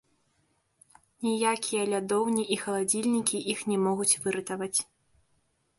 [1.27, 4.77] Ніякія лядоўні і халадзільнікі іх не могуць выратаваць.